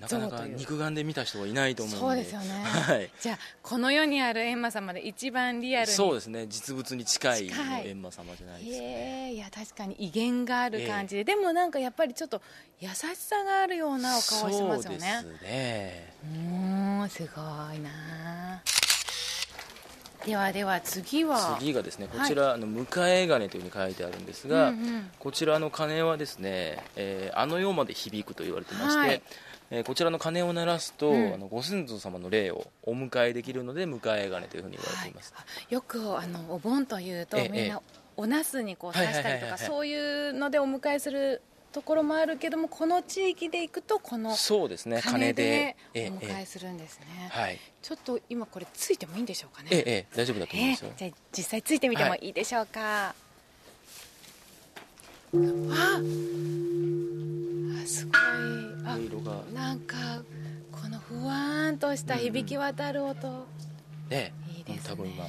[0.02, 2.24] なかなか肉眼で見た人はいないと思うんで。
[2.26, 3.10] そうですよね、はい。
[3.22, 5.94] じゃあこの世にあるエンマ様で一番リアルに。
[5.94, 6.48] そうですね。
[6.48, 9.34] 実物に近い閻魔様じゃないですかね。
[9.34, 12.42] いや確かに威厳がある感じで、でもなんかやっぱりちょっと
[12.80, 15.20] 優しさがあるようなお顔してますよね。
[15.22, 16.14] そうですね。
[16.24, 17.42] うーんすご
[17.74, 18.62] いな。
[20.26, 21.58] ではでは次は。
[21.60, 22.28] 次がですねこはい。
[22.28, 25.12] ちら、あの迎え鐘というふうに書いてあるんですが、うんうん。
[25.20, 29.22] こちらの鐘はですね、えーあの世まで響くと言われてまして、はい
[29.78, 31.34] えーこちらの鐘を鳴らすと、うん。
[31.34, 35.74] あのご先祖様の霊をお迎えできるので迎え鐘というふうに言われています、はい。
[35.74, 37.82] よくあのお盆というと、ええみんな
[38.18, 39.60] おなすにこう刺したりとはいはいはいはい。
[39.60, 41.42] かそういうのでお迎えする
[41.74, 45.02] ところもあるけどもこの地域で行くとこのそうですね。
[45.02, 46.10] 鐘鐘ででおええ。
[46.10, 47.60] 迎ええするんですね、えはい。
[47.82, 49.70] ちょっと今これついてもいいんでしょうかね。
[49.72, 50.16] ええええ。
[50.16, 52.20] 大丈夫だと思いえますよ、じゃあ実際ついてみてもはい。
[52.22, 53.16] いいでしょうか、あ
[55.72, 56.02] あ
[57.86, 58.16] すごい。
[58.86, 59.44] あ音色が。
[59.54, 59.96] なんか
[60.72, 63.48] このふわーんとした響き渡る音、
[64.10, 64.90] ねいいですね。
[64.90, 65.26] 多分今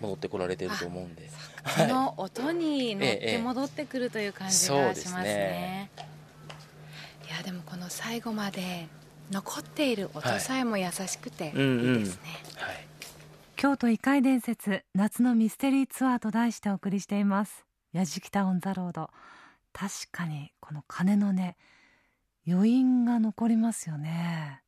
[0.00, 1.30] 戻ってこられてると思うんで。
[1.76, 5.22] この音に乗っええええて戻ってくるという感じがしますね。
[5.24, 5.90] ね。
[7.28, 8.88] いやでもこの最後まで
[9.30, 12.10] 残っている音さえも優しくていいですね、うんうんはい。
[13.56, 19.10] 京都異界伝説夏のミステリーツアーと題してお送りしています矢敷北オンザロード。
[19.72, 21.54] 確かにこの鐘の音
[22.46, 24.62] 余韻が残りますよね。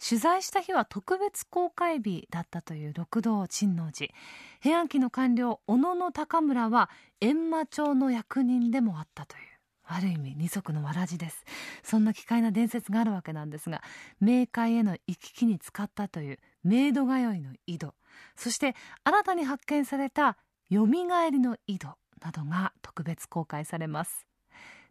[0.00, 4.12] 取材した日は特別公開日だったという六道珍王寺。
[4.60, 6.88] 平安期の官僚小野の高村は
[7.20, 9.42] 閻魔町の役人でもあったという。
[9.90, 11.44] ある意味二足のわらじです。
[11.82, 13.82] そんな奇怪な伝説があるわけなんですが
[14.22, 17.94] 冥界への行き来に使ったというメイド通いの井戸。
[18.36, 20.36] そして新たに発見された
[20.68, 21.88] よみがえりの井戸。
[22.22, 24.26] などが特別公開されます。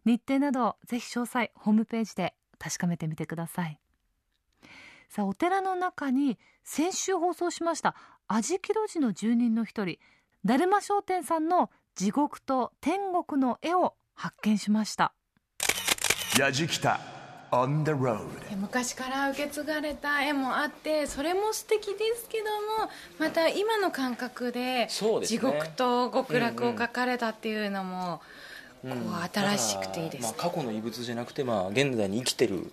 [0.04, 3.80] 日程などぜひ詳細ホームページで確かめてみてください。
[5.08, 7.94] さあお寺の中に先週放送しました
[8.26, 9.98] 味木路寺の住人の一人
[10.44, 15.12] だるま商店さんの地獄と天国の絵を発見しました。
[16.38, 17.17] やじきた。
[17.50, 18.26] On the road.
[18.56, 24.88] 昔から受け継がれた絵もあってそれも素敵ですけどもまた今の感覚で
[25.24, 28.20] 地獄と極楽を描かれたっていうのも、
[28.82, 30.28] こう新しくていいですね。
[30.28, 32.72] だからまあ、過去の遺物じゃなくて、まあ、現代に生きてる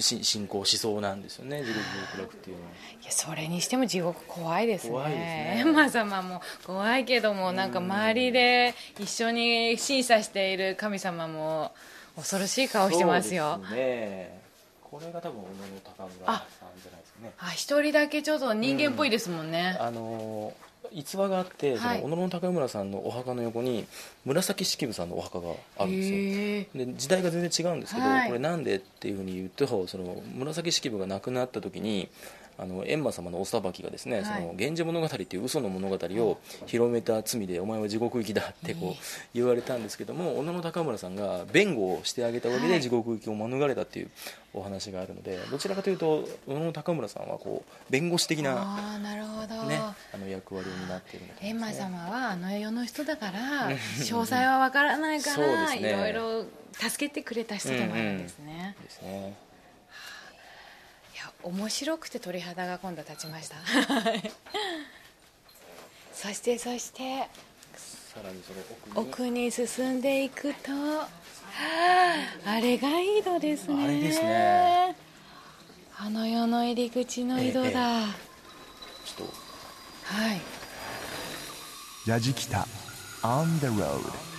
[0.00, 1.78] し信仰思想なんですよね地獄
[2.16, 2.70] 極楽っていうのは。
[3.02, 4.90] いやそれにしても地獄怖いですね。
[4.90, 5.72] 怖いですね。
[5.72, 11.72] マ様も怖いけどもなんか周りで一緒に審査している神様も
[12.16, 13.54] 恐ろしい顔してますよ。
[13.54, 14.40] そうですね。
[14.82, 16.46] これが多分小野の高村さん
[16.80, 17.32] じゃないですかね。
[17.38, 20.52] あ一人だけちょっと人間っぽいですもんね、あの
[20.92, 22.00] 逸話があって、はい。
[22.00, 23.86] その小野の高村さんのお墓の横に
[24.24, 26.86] 紫式部さんのお墓があるんですよ。
[26.86, 28.28] で時代が全然違うんですけど、はい。
[28.28, 32.08] これなんでっていうふうに言うとその紫式部が亡くなった時に
[32.56, 34.24] あの閻魔様のお裁きがですね「はい。
[34.24, 39.02] その源氏物語」っていう嘘の物語を広めた罪でお前は地獄行きだってこう
[39.34, 42.72] 言われたんですけども小野の高村さんが弁護をしてあげたわけはい。
[42.72, 44.10] で地獄行きを免れたっていう
[44.54, 49.76] お話があるのでどちらかというと小野の高村さんはこう弁護士的な、ああなるほど、ね、
[50.12, 55.80] あの役割を担っているんだとエンマ思いますね様はあの世の人だから 詳細はわからないから、ね。
[55.80, 59.34] いろいろ助けてくれた人でもあるんですね、ですね
[61.44, 63.56] 面白くて鳥肌が今度立ちました。
[66.12, 67.28] そしてそして
[68.14, 68.60] さらにその
[68.96, 69.28] 奥に。
[69.28, 71.08] 奥に進んでいくとは
[72.46, 73.84] あ あれが井戸ですね。
[73.84, 74.96] あれですね。
[75.96, 78.06] あの世の入り口の井戸だ、ええ
[79.04, 79.34] ちょっと
[80.04, 80.40] はい。
[82.06, 82.66] やじきた。
[83.22, 84.33] On the road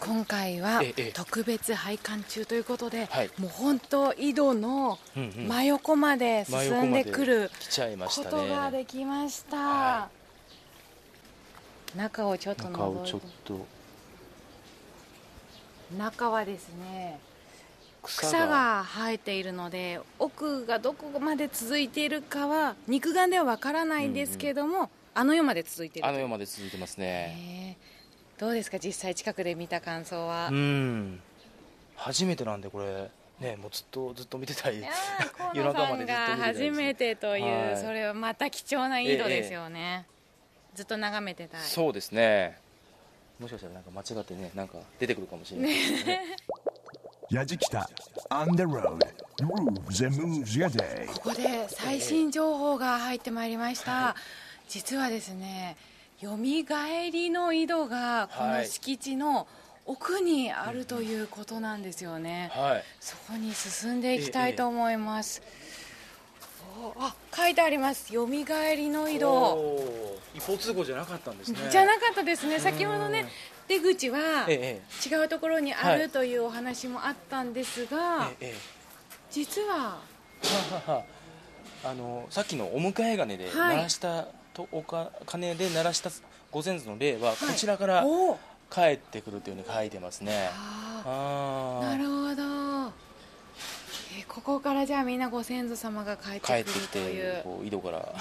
[0.00, 3.30] 今回はええ特別拝観中ということで、はい。
[3.38, 5.48] もう本当井戸のうんうん。
[5.48, 8.30] 真横まで進んでくるこたね。
[8.30, 10.08] とができました、は
[11.96, 13.66] 中をちょっと中をちょっ覗いてと。
[15.98, 17.18] 中はですね
[18.02, 27.34] 草草が生えているので奥がどこまで続いているかは肉眼ではわからないんですけども、あの世まで続いているあの世まで続いてますね。
[27.36, 27.97] へー
[28.38, 31.20] どうですか実際近くで見た感想は、うん。
[31.96, 33.10] 初めてなんでこれ。
[33.40, 34.82] ねもうずっとずっと見てたい。
[35.54, 36.36] 夜中までずっと見てたい。
[36.38, 37.82] 初めてという、はい。
[37.82, 40.06] それはまた貴重な井戸ですよね、
[40.74, 41.60] ずっと眺めてたい。
[41.62, 42.58] そうですね。
[43.38, 45.68] もしかしたらなんか間違ってねなんか出てくるかもしれない。
[45.68, 46.36] ですね
[47.30, 47.88] やじきた。
[48.30, 48.98] On the road.
[49.40, 51.06] Grooves and moves your day.
[51.06, 54.16] ここで最新情報が入ってまいりました、
[54.68, 55.76] 実はですね
[56.20, 59.46] よみがえりの井戸がこの敷地の
[59.86, 62.84] 奥にあるということなんですよね、はい。
[62.98, 65.40] そこに進んでいきたいと思います、
[66.82, 68.12] おあ書いてあります。
[68.12, 70.18] よみがえりの井戸。
[70.34, 71.58] 一方通行じゃなかったんですね。
[71.70, 72.58] じゃなかったですね。
[72.58, 73.26] 先ほどね
[73.68, 78.54] 出口はええ違うところにあはいるというお話もあったんですが、えええ
[79.30, 80.00] 実はは
[80.86, 81.04] はは。
[81.84, 84.26] あのさっきのお迎え金ではい鳴らした
[84.58, 86.10] とおか金で鳴らした
[86.50, 88.04] ご先祖の霊はこちらから
[88.68, 90.50] 帰ってくるというふうに書いてますね。
[90.52, 91.90] あああー。
[91.90, 92.92] なるほど。
[94.18, 98.14] えここからじゃあみんなご先祖様が帰ってくる帰ってきというてこう井戸から。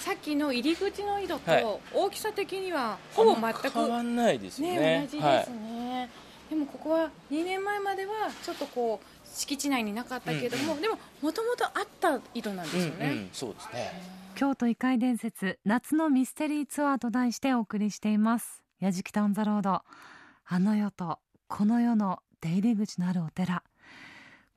[0.00, 1.62] さっきの入り口の井戸はい。
[1.62, 4.78] と大きさ的にはほぼ全く変わんないですよね。
[4.78, 5.50] ね同じですはい。
[5.50, 6.10] ね、
[6.50, 8.12] でもここは2年前までは
[8.44, 18.62] ちょっとこう敷地内になかったけども、うんでももともとあった井戸なんですよね、うんうん、そうですね京都異界伝説夏のミステリーツアーと題してお送りしています。
[18.80, 19.82] 矢敷タウンザロード。
[20.44, 21.18] あの世と
[21.48, 23.62] この世の出入り口のあるお寺。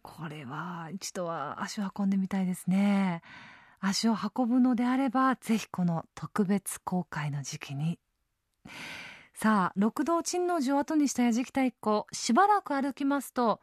[0.02, 3.22] これは一度は足を運んでみたいですね。
[3.80, 8.00] 足を運ぶのであればぜひこの特別公開の時期に。
[9.34, 12.08] さあ六道珍王寺を後にした矢敷太一行。
[12.12, 13.60] しばらく歩きますと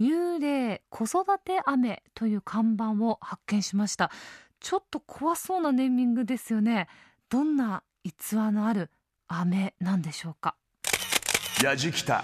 [0.00, 4.10] 幽霊子育て雨という看板を発見しました。
[4.62, 6.86] ちょっと怖そうなネーミングですよね。
[7.28, 8.90] どんな逸話のある
[9.26, 10.54] 飴なんでしょうか
[11.60, 12.22] ？Yajikita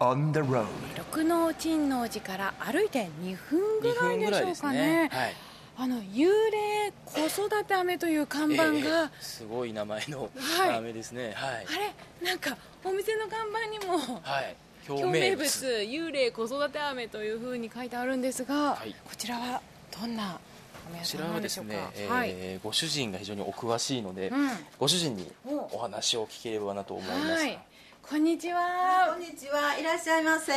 [0.00, 0.66] on the road.
[0.96, 5.02] 六能珍王寺から歩いて2分ぐ2らいでしょうかね。
[5.04, 5.10] ね。
[5.12, 5.34] はい。
[5.78, 10.76] あの幽霊子育て飴という看板が、ええすごい名前のはい。
[10.78, 11.34] 飴ですね。
[11.36, 11.66] はい。
[11.66, 12.26] あれ？
[12.26, 14.56] なんかお店の看板にもはい。
[14.88, 18.94] 表名物幽霊子育て飴というふうに書いてあるんですが、はい。
[19.04, 19.60] こちらは
[20.00, 20.45] どんな飴
[20.86, 24.48] こちらはでんですね、えーはい、ご主人が非常にお詳しいので、うん。
[24.78, 27.58] ご主人におお話を聞ければなと思います、はい。
[28.02, 30.52] こんにちこはんにちは、いらっしゃいませ。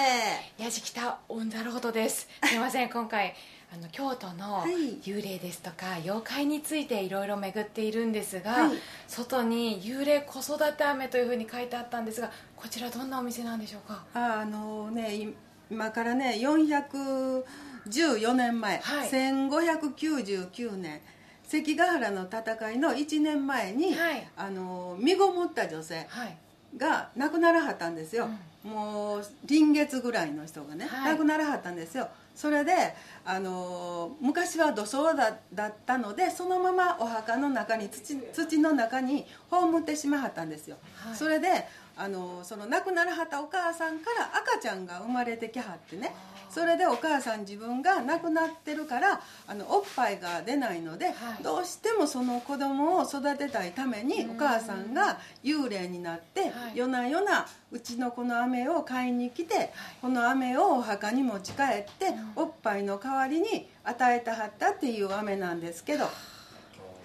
[0.58, 2.28] 矢敷北オンザロードです。
[2.44, 2.90] すいません。
[2.90, 3.34] 今回
[3.74, 4.98] あの京都のはい。
[5.02, 8.78] 幽霊ですとか妖怪についていろいろ巡っているんですが、はい。
[9.08, 14.04] 外に幽霊子育て飴というふうに書いてあったんですがこちらどんなお店なんでしょうか？
[14.14, 15.34] ああのね、い
[15.72, 16.40] 今からね、
[17.90, 19.10] 414年前、はい。
[19.10, 21.02] 1599年、
[21.44, 24.28] 関ヶ原の戦いの1年前に、はい。
[24.38, 26.38] あの身ごもった女性はい。
[26.78, 28.30] が亡くならはったんですよ、
[28.64, 31.14] もう臨月ぐらいの人がね、はい。
[31.14, 32.08] 亡くならはったんですよ。
[32.36, 32.72] それで
[33.26, 41.16] あの昔は土葬だだったのでそのままお墓の中に土土の中に葬ってしまはったんですよ、はい。
[41.16, 41.68] それで
[42.00, 46.16] あのその亡くならはったお母さんから赤ちゃんが生まれてきはってね。
[46.50, 51.44] それでお母さん自分が亡くなってるからあのおっぱいが出ないので、はい。
[51.44, 56.52] どうしてもその子供を育てたいためにお母さんが幽霊になって、はい。
[56.76, 66.06] 夜な夜なうちのこの飴を買いに来て、この飴をお墓に持ち帰って、おっぱいの代わりに与えたはったっていう飴なんですけど。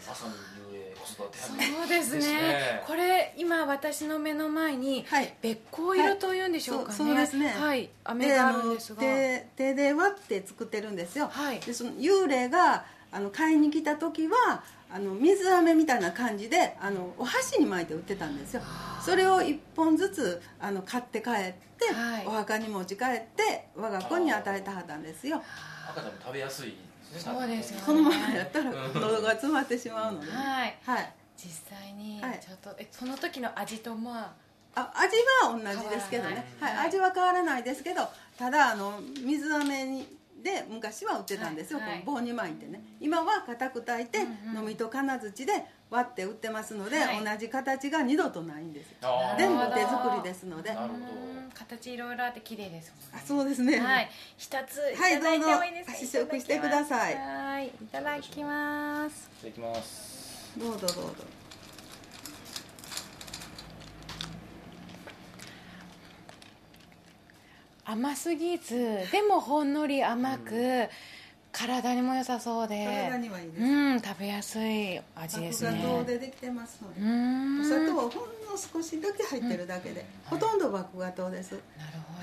[0.06, 0.63] まさに幽霊
[1.04, 1.52] 子育てそ
[1.84, 2.82] うですね。
[2.86, 5.34] これ今私の目の前に、はい。
[5.42, 7.48] べっこう色というんでしょうかね、そうそうですね。
[7.48, 7.90] はい。
[8.04, 9.00] 飴があるんですが。
[9.00, 18.62] 手手で割って作ってるんですよ、はいでその幽霊があの買いに来た時はあの水飴みたいな感じであのお箸に巻いて売ってたんですよ
[19.04, 25.42] それを1本ずつあの買って帰って、はいお墓に持ち帰って我が子に与えたはったんですよ
[25.90, 26.74] 赤ちゃんも食べやすい
[27.18, 27.82] そうですよね。
[27.86, 30.78] このままやったら喉が詰まってしまうので、はい。
[30.84, 31.12] はい。
[31.36, 32.40] 実際にはい。
[32.40, 34.34] ちょっと、えその時の味とま
[34.74, 36.44] あ味は同じですけどね。
[36.60, 36.76] 変わらない。
[36.76, 40.08] はい、味は変わらないですけどただあの水飴に
[40.42, 41.88] で昔は売ってたんですよ、はい。
[41.88, 42.82] はいこう棒に巻いてね。
[43.00, 44.58] 今は固く炊いて、うんうん。
[44.60, 45.52] 飲みと金槌で
[45.94, 47.24] 割って売ってますので、はい。
[47.24, 48.90] 同じ形が二度とないんです
[49.38, 50.76] 全部手作りですので。
[51.54, 53.22] 形いろいろあって綺麗ですもんね。
[53.24, 53.78] そうですね。
[53.78, 54.10] はい。
[54.36, 57.14] 一ついはいただいてもいいですか、どうぞ試食してください。
[57.14, 59.30] はいいただきます。
[59.38, 60.52] いただきます。
[60.58, 61.14] どうぞどうぞ。
[67.84, 68.74] 甘すぎず
[69.12, 70.88] でもほんのり甘く、
[71.56, 72.84] 体にも良さそうで。
[72.84, 73.62] 体にはいいです。
[73.62, 77.60] うん食べやすい味です麦芽糖ねでできてますので、うーん。
[77.60, 81.52] お砂糖はほんの少しだけ入ってるだけで、ほとんど麦芽糖です。
[81.52, 81.62] なる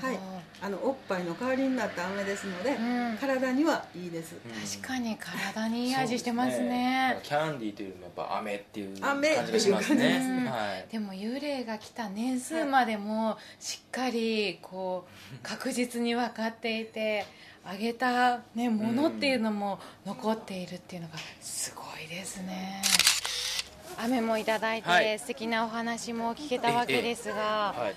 [0.02, 0.18] ど、はい。
[0.60, 3.16] あのおっぱいの代わりになった飴ですので、ん。
[3.18, 4.34] 体にはいいです、
[4.80, 7.18] 確かに体にいい味してますね。
[7.22, 10.12] キャンディーというよりもやっぱ飴っていう飴感じがしますっていうね。
[10.12, 10.50] 感じですね。
[10.50, 10.86] はい。
[10.92, 17.24] でも幽霊が来た年数までもしっかりこう確実に分かっていて
[17.64, 22.82] あげた、ね、ものっていうのも残っているっていうのがすごいですね。
[23.98, 25.18] 雨もいただいて、はい。
[25.18, 27.94] 素敵なお話も聞けたわけですが、はい、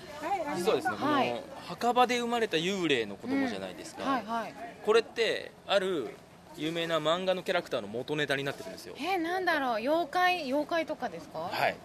[0.56, 1.30] 実はですね、はい。
[1.30, 4.54] この墓場で生まれた幽霊の子供じゃないですか、はいはい。
[4.84, 6.10] これってある
[6.56, 8.94] 有名な漫画のキャラクターの元ネタになってるんですよ。
[8.98, 9.74] えなんだろう。
[9.76, 11.50] 妖怪妖怪とかですか？
[11.50, 11.76] はい。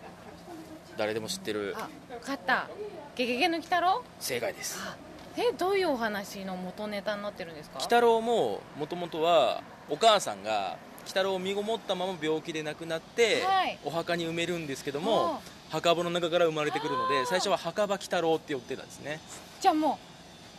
[0.97, 1.73] 誰でも知ってる。
[1.77, 2.69] あ勝った。
[3.15, 4.03] ゲゲゲの鬼太郎？
[4.19, 4.77] 正解です
[5.37, 7.77] えどういうお話の元ネタになってるんですか？
[7.77, 13.79] 鬼太郎ももともとはお母さんが鬼太郎を身ごもったまま病気で亡くなって、はい。
[13.83, 19.19] お墓に埋めるんですけどあも墓場の中から生まれてくるので最初は墓場鬼太郎って呼ってたんですね。
[19.59, 19.99] じゃあも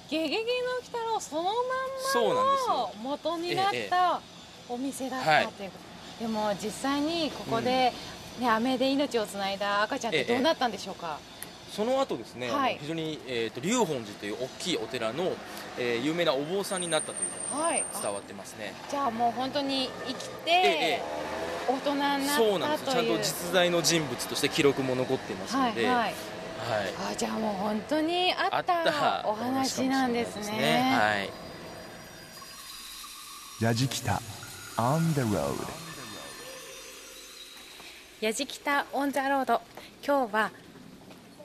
[0.09, 0.43] うゲゲゲの
[0.79, 2.91] 鬼太郎そのまんまのよ。
[3.03, 4.21] 元になっええた
[4.69, 5.79] お店だったっていうこ
[6.19, 7.93] と、でも実際にここで、
[8.41, 11.19] ね、飴で命をつないだ赤ちゃんってどうなったんでしょうか、
[11.75, 12.79] その後ですね、はい。
[12.81, 15.33] 非常に、えー、と龍本寺という大きいお寺の、
[15.79, 17.85] えー有名なお坊さんになったというのがはい。
[18.03, 20.53] 伝わってますね、じゃあもう本当に生きて、え
[21.01, 21.03] え
[21.69, 22.51] 大人になったという。
[22.51, 22.87] そうなんです。
[22.87, 26.05] よちゃんと実在の人物として記録も残っていますので、はいはい。
[26.05, 26.15] はい。
[27.13, 30.43] あじゃあもう本当にああっったたお話なんですね。
[30.43, 31.19] お話かもしれない。
[31.19, 31.31] はい
[33.61, 34.21] ヤジキタ
[34.77, 35.55] on the road
[38.21, 39.61] やじきた on the road
[40.05, 40.51] 今日は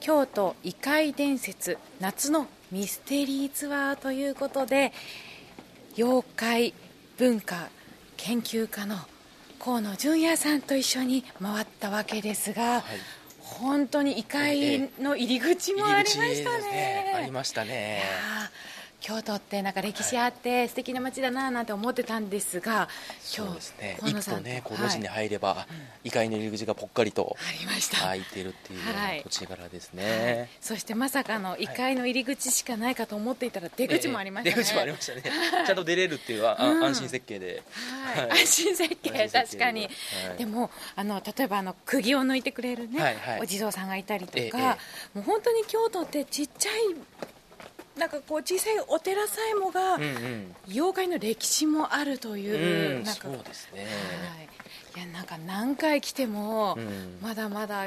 [0.00, 4.92] 京都異界伝説夏のミステリーツアーということで
[5.96, 6.74] 妖怪
[7.16, 7.68] 文化
[8.16, 8.96] 研究家の
[9.58, 12.84] 河野純也さんと一緒に回ったわけですが、
[13.40, 17.14] 本当に異界の入り口もありました入り口ですね。
[17.16, 18.02] ありましたね
[19.00, 22.88] 京都ってなんか歴史あって素敵な街だななんて思ってたんですが、
[23.20, 23.98] そうですね。
[24.04, 24.90] 一歩ねこうはい。
[24.90, 25.66] 路地に入れば、
[26.04, 35.22] 異界の入り口がぽっかりとありました、開いてるっていう土地柄ですね、そしてまさかの1階の入り口しかないかと思っていたら出口もありましたね、ええ出口もありましたね。
[35.66, 36.84] ちゃんと出れるっていうあうん。
[36.84, 37.62] 安心設計で、
[38.14, 38.28] はい。
[38.28, 38.40] はい。
[38.40, 39.88] 安心設計確かに、は
[40.34, 40.46] いで。
[40.46, 44.78] もあの例えばあの釘を抜いてくれるね、はいはいお地蔵さんがいたりとか、
[45.14, 45.58] もう本当に。
[45.68, 46.74] 京都ってちっちゃい
[47.98, 50.54] なんかこう小さいお寺さえもが、うんうん。
[50.68, 53.86] 妖怪の歴史もあるという、うんなんかそうですね、
[54.94, 57.18] はい、いやなんか何回来ても、うん。
[57.20, 57.84] まだまだ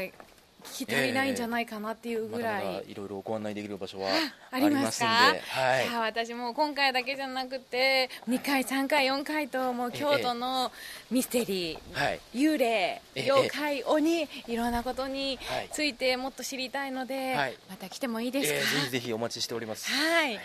[0.62, 5.86] 聞き足りないんじゃないかなっていうまぐらい、だまだいろいろご案内できる場所はあありりますすんで、はい。
[5.92, 10.72] や私も今回だけじゃなくて2回3回4回ともう京都の
[11.10, 12.20] ミステリー、はい。
[12.34, 15.70] 幽霊ええ妖怪鬼いろんなことにはい。
[15.72, 17.58] ついてもっと知りたいので、はい。
[17.70, 19.90] また来てもいいですか、えーぜひぜひお待ちしております。
[19.92, 20.40] はい、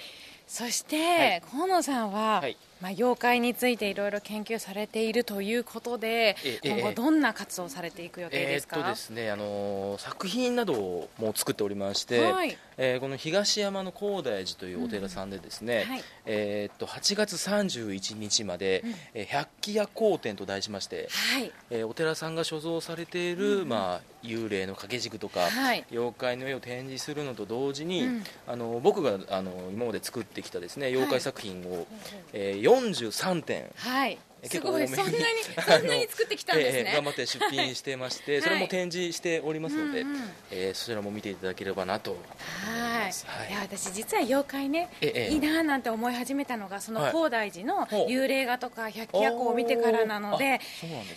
[0.47, 1.43] そして、はい。
[1.51, 12.57] 河野さんは、はいまあ、妖怪についていろいろ研究されているということで、ええ今後どんな活動をされていく予定えーっですか、とですね、あのー作品なども作っておりまして、はい。
[12.77, 16.05] えーこの東山の高大寺というお寺さんでですね、はい。
[16.27, 21.53] えーっと8月31日まで、えー百鬼夜行展と題しまして、はい。
[21.71, 25.85] えーお寺さんが所蔵されている、まあ、幽霊の掛け軸とか、はい。
[25.91, 28.25] 妖怪の絵を展示するのと同時に、うん。
[28.47, 31.87] あの僕があの今まで作ってきたですね妖怪作品を、
[32.35, 33.71] えー43点。
[33.77, 34.19] はい。
[34.43, 34.83] えすごい。
[34.83, 35.17] 結構多めにそんなに
[35.81, 38.43] そんなに作ってきたんですね、ええ頑張って出品してまして、 はい。
[38.43, 40.31] それも展示しておりますので、うんうん。
[40.51, 42.13] えーそちらも見ていただければなと。
[42.13, 42.25] 思い
[43.07, 43.49] はい。
[43.49, 43.51] い。
[43.51, 45.33] いや私実は妖怪ね、ええ。
[45.33, 47.13] いいななんて思い始めたのがそのはい。
[47.13, 50.61] 高大寺の幽霊画とか百鬼夜行を見てからなので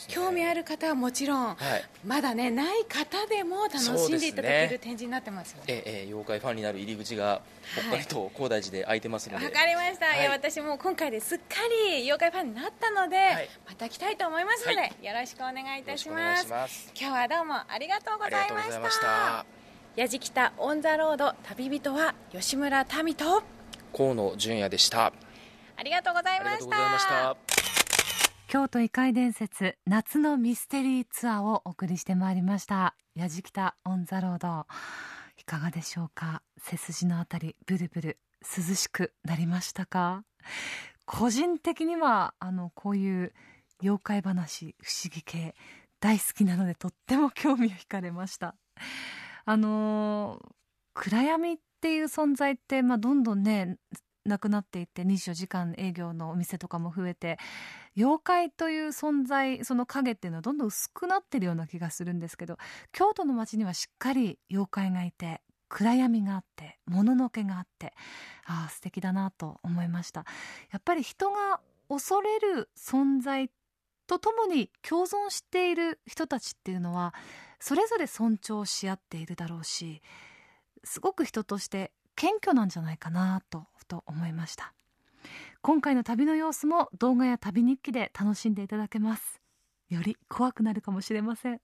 [0.07, 1.83] 興味ある方はもちろん、はい。
[2.05, 5.63] まだねない方でも楽しんでいただける展示になってますよね。
[5.67, 7.41] ええええ妖怪ファンになる入り口が
[7.75, 11.43] ぽっかりと高大寺で開いてますので、わかりました、はいい、や私も今回ですっか
[11.87, 13.49] り妖怪ファンになったので、はい。
[13.67, 16.91] また来たいと思いますので、はよろしくお願いいたします。
[16.99, 19.58] 今日はどうもありがとうございました
[19.95, 23.43] やじきたオンザロード旅人は吉村民と
[23.95, 25.11] 河野純也でした。
[25.75, 27.35] ありがとうございました。
[28.47, 32.95] 京都異界伝説夏のミステリーツアーをお送りしてまいりました。
[33.15, 34.65] やじきたオンザロード
[35.37, 36.41] いかがでしょうか？
[36.61, 40.23] 背筋のあたりブルブル涼しくなりましたか？
[41.05, 43.33] 個人的にはあのこういう
[43.81, 45.55] 妖怪話不思議系
[45.99, 48.55] 大好きなのでとっても興味を惹かれました
[49.45, 50.39] あの
[50.93, 53.77] 暗闇っていう存在って、まあ、どんどんね
[54.25, 57.37] なくなっていって24時間営業のお店とかも増えて
[57.97, 62.57] 妖怪という存在その影っていうのはどんどん薄くなってるような気がするんですけど
[62.91, 67.93] 京都の街にはしっかり妖怪がいて暗闇があって物のけがあって
[68.45, 70.25] ああ素敵だなと思いました。
[70.71, 73.49] やっぱり人が恐れる存在
[74.07, 77.13] とともに共存している人たちっていうのは
[77.59, 80.01] それぞれ尊重し合っているだろうし
[80.83, 84.73] すごく人として謙虚なんじゃないかなとふと思いました。
[85.61, 89.41] 今回の旅の様子も動画や旅日記で楽しんでいただけます。
[89.89, 91.61] より怖くなるかもしれません。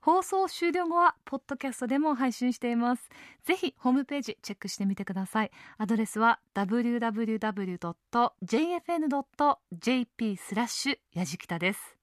[0.00, 3.08] 放送終了後はポッドキャストでも配信しています。
[3.44, 5.50] ぜひホームページチェックしてみてください。
[5.78, 7.16] アドレスは www.jfn.jp
[10.36, 11.96] スラッシュやじきたです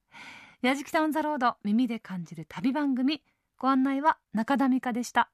[0.62, 3.22] やじきたオンザロード耳で感じる旅番組
[3.66, 5.32] ご案内は中田美香でした。